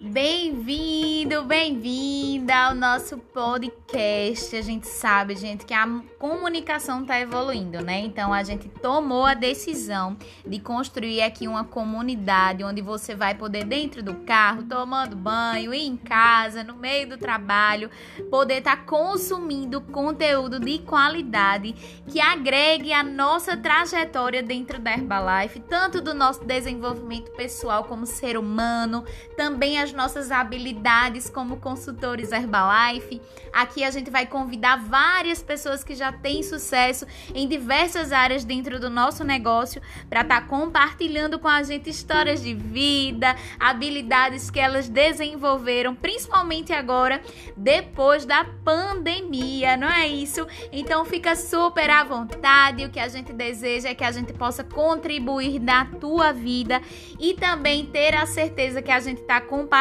[0.00, 4.54] Bem-vindo, bem-vinda ao nosso podcast.
[4.54, 5.88] A gente sabe, gente, que a
[6.20, 7.98] comunicação está evoluindo, né?
[7.98, 10.16] Então a gente tomou a decisão
[10.46, 15.96] de construir aqui uma comunidade onde você vai poder dentro do carro, tomando banho, em
[15.96, 17.90] casa, no meio do trabalho,
[18.30, 21.72] poder estar tá consumindo conteúdo de qualidade
[22.06, 28.38] que agregue a nossa trajetória dentro da Herbalife, tanto do nosso desenvolvimento pessoal como ser
[28.38, 29.04] humano,
[29.36, 33.20] também as nossas habilidades como consultores Herbalife.
[33.52, 38.78] Aqui a gente vai convidar várias pessoas que já têm sucesso em diversas áreas dentro
[38.78, 44.60] do nosso negócio para estar tá compartilhando com a gente histórias de vida, habilidades que
[44.60, 47.20] elas desenvolveram, principalmente agora
[47.56, 50.46] depois da pandemia, não é isso?
[50.70, 52.84] Então fica super à vontade.
[52.84, 56.82] O que a gente deseja é que a gente possa contribuir na tua vida
[57.18, 59.77] e também ter a certeza que a gente está compartilhando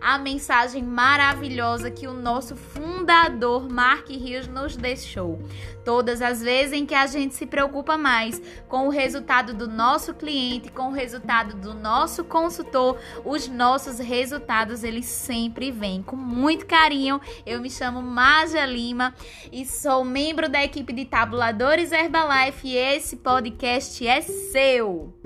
[0.00, 5.40] a mensagem maravilhosa que o nosso fundador Mark Rios nos deixou.
[5.84, 10.14] Todas as vezes em que a gente se preocupa mais com o resultado do nosso
[10.14, 16.66] cliente, com o resultado do nosso consultor, os nossos resultados eles sempre vêm com muito
[16.66, 17.20] carinho.
[17.46, 19.14] Eu me chamo Maja Lima
[19.50, 25.19] e sou membro da equipe de tabuladores Herbalife e esse podcast é seu.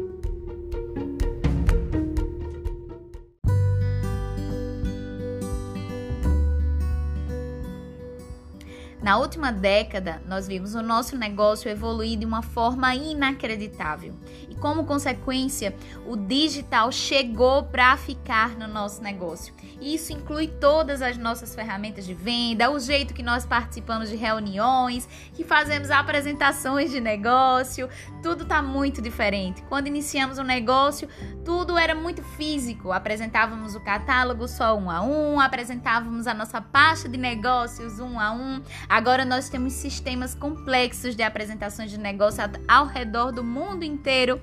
[9.05, 14.15] Na última década, nós vimos o nosso negócio evoluir de uma forma inacreditável.
[14.49, 19.53] E como consequência, o digital chegou para ficar no nosso negócio.
[19.79, 25.07] Isso inclui todas as nossas ferramentas de venda, o jeito que nós participamos de reuniões,
[25.35, 27.91] que fazemos apresentações de negócio,
[28.23, 29.63] tudo está muito diferente.
[29.69, 31.07] Quando iniciamos um negócio,
[31.45, 32.91] tudo era muito físico.
[32.91, 38.33] Apresentávamos o catálogo só um a um, apresentávamos a nossa pasta de negócios um a
[38.33, 38.63] um.
[38.95, 44.41] Agora nós temos sistemas complexos de apresentações de negócio ao redor do mundo inteiro.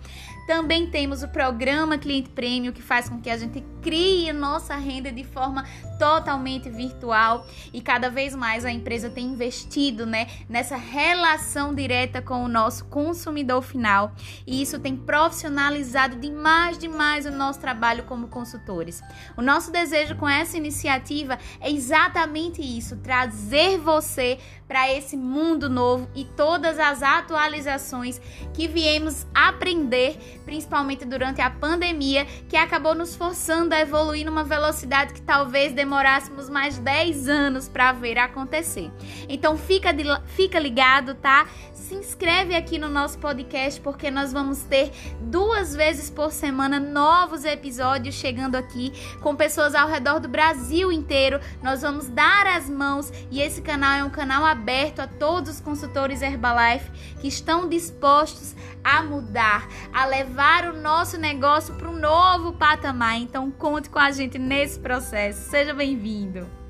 [0.52, 5.10] Também temos o programa Cliente Prêmio, que faz com que a gente crie nossa renda
[5.10, 5.66] de forma
[5.98, 12.44] totalmente virtual e cada vez mais a empresa tem investido né, nessa relação direta com
[12.44, 14.14] o nosso consumidor final
[14.46, 19.02] e isso tem profissionalizado demais, demais o nosso trabalho como consultores.
[19.38, 26.10] O nosso desejo com essa iniciativa é exatamente isso: trazer você para esse mundo novo
[26.16, 28.22] e todas as atualizações
[28.54, 35.14] que viemos aprender, principalmente durante a pandemia, que acabou nos forçando a evoluir numa velocidade
[35.14, 38.92] que talvez demorássemos mais 10 anos para ver acontecer.
[39.30, 41.48] Então fica, de, fica ligado, tá?
[41.74, 44.92] Se inscreve aqui no nosso podcast porque nós vamos ter
[45.22, 48.92] duas vezes por semana novos episódios chegando aqui
[49.22, 51.40] com pessoas ao redor do Brasil inteiro.
[51.62, 55.62] Nós vamos dar as mãos e esse canal é um canal aberto a todos os
[55.62, 62.54] consultores Herbalife que estão dispostos a mudar, a levar o nosso negócio para um novo
[62.54, 63.20] patamar.
[63.20, 65.50] Então conte com a gente nesse processo.
[65.50, 66.61] Seja bem-vindo.